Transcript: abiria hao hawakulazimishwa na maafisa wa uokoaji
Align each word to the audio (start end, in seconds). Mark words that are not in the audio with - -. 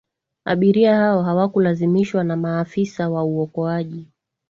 abiria 0.45 0.95
hao 0.97 1.23
hawakulazimishwa 1.23 2.23
na 2.23 2.35
maafisa 2.37 3.09
wa 3.09 3.23
uokoaji 3.23 4.07